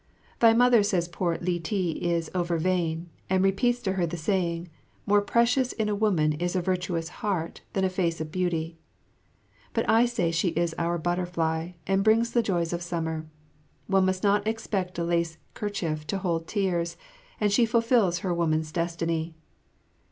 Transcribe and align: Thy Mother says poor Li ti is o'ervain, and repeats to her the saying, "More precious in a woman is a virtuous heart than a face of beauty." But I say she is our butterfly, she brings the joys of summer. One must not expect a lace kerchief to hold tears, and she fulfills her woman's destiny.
Thy 0.39 0.51
Mother 0.51 0.81
says 0.81 1.07
poor 1.07 1.37
Li 1.41 1.59
ti 1.59 1.91
is 2.03 2.27
o'ervain, 2.33 3.09
and 3.29 3.43
repeats 3.43 3.83
to 3.83 3.91
her 3.91 4.07
the 4.07 4.17
saying, 4.17 4.67
"More 5.05 5.21
precious 5.21 5.73
in 5.73 5.89
a 5.89 5.95
woman 5.95 6.33
is 6.33 6.55
a 6.55 6.59
virtuous 6.63 7.09
heart 7.21 7.61
than 7.73 7.83
a 7.83 7.87
face 7.89 8.19
of 8.19 8.31
beauty." 8.31 8.79
But 9.73 9.87
I 9.87 10.07
say 10.07 10.31
she 10.31 10.47
is 10.57 10.73
our 10.79 10.97
butterfly, 10.97 11.73
she 11.87 11.95
brings 11.97 12.31
the 12.31 12.41
joys 12.41 12.73
of 12.73 12.81
summer. 12.81 13.27
One 13.85 14.05
must 14.07 14.23
not 14.23 14.47
expect 14.47 14.97
a 14.97 15.03
lace 15.03 15.37
kerchief 15.53 16.07
to 16.07 16.17
hold 16.17 16.47
tears, 16.47 16.97
and 17.39 17.51
she 17.51 17.67
fulfills 17.67 18.17
her 18.25 18.33
woman's 18.33 18.71
destiny. 18.71 19.35